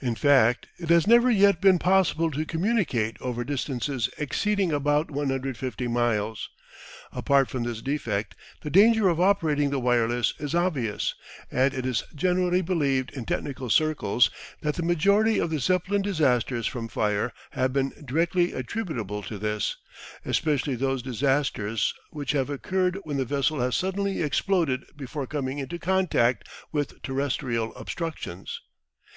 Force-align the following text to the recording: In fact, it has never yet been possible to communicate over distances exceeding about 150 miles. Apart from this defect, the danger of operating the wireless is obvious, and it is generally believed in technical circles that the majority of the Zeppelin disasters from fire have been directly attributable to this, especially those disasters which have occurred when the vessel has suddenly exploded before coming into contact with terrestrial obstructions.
In 0.00 0.14
fact, 0.14 0.68
it 0.78 0.88
has 0.90 1.04
never 1.08 1.28
yet 1.28 1.60
been 1.60 1.80
possible 1.80 2.30
to 2.30 2.44
communicate 2.46 3.16
over 3.20 3.42
distances 3.42 4.08
exceeding 4.18 4.70
about 4.70 5.10
150 5.10 5.88
miles. 5.88 6.48
Apart 7.10 7.50
from 7.50 7.64
this 7.64 7.82
defect, 7.82 8.36
the 8.62 8.70
danger 8.70 9.08
of 9.08 9.18
operating 9.20 9.70
the 9.70 9.80
wireless 9.80 10.32
is 10.38 10.54
obvious, 10.54 11.16
and 11.50 11.74
it 11.74 11.84
is 11.84 12.04
generally 12.14 12.62
believed 12.62 13.10
in 13.16 13.24
technical 13.24 13.68
circles 13.68 14.30
that 14.60 14.76
the 14.76 14.84
majority 14.84 15.40
of 15.40 15.50
the 15.50 15.58
Zeppelin 15.58 16.02
disasters 16.02 16.68
from 16.68 16.86
fire 16.86 17.32
have 17.50 17.72
been 17.72 17.90
directly 18.04 18.52
attributable 18.52 19.24
to 19.24 19.38
this, 19.38 19.76
especially 20.24 20.76
those 20.76 21.02
disasters 21.02 21.92
which 22.10 22.30
have 22.30 22.48
occurred 22.48 22.96
when 23.02 23.16
the 23.16 23.24
vessel 23.24 23.58
has 23.58 23.74
suddenly 23.74 24.22
exploded 24.22 24.84
before 24.96 25.26
coming 25.26 25.58
into 25.58 25.80
contact 25.80 26.48
with 26.70 27.02
terrestrial 27.02 27.74
obstructions. 27.74 28.60